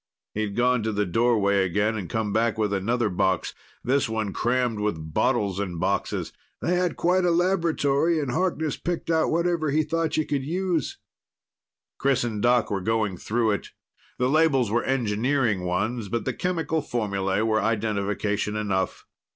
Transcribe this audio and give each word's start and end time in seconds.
He'd 0.33 0.55
gone 0.55 0.81
to 0.81 0.91
the 0.91 1.05
doorway 1.05 1.63
again 1.63 1.95
and 1.95 2.09
came 2.09 2.33
back 2.33 2.57
with 2.57 2.73
another 2.73 3.07
box, 3.07 3.53
this 3.83 4.09
one 4.09 4.33
crammed 4.33 4.79
with 4.79 5.13
bottles 5.13 5.59
and 5.59 5.79
boxes. 5.79 6.33
"They 6.59 6.75
had 6.77 6.95
quite 6.95 7.23
a 7.23 7.29
laboratory, 7.29 8.19
and 8.19 8.31
Harkness 8.31 8.77
picked 8.77 9.11
out 9.11 9.29
whatever 9.29 9.69
he 9.69 9.83
thought 9.83 10.17
you 10.17 10.25
could 10.25 10.43
use." 10.43 10.97
Chris 11.99 12.23
and 12.23 12.41
Doc 12.41 12.71
were 12.71 12.81
going 12.81 13.15
through 13.17 13.51
it. 13.51 13.73
The 14.17 14.27
labels 14.27 14.71
were 14.71 14.81
engineering 14.83 15.65
ones, 15.65 16.09
but 16.09 16.25
the 16.25 16.33
chemical 16.33 16.81
formulae 16.81 17.41
were 17.43 17.61
identification 17.61 18.55
enough. 18.55 19.05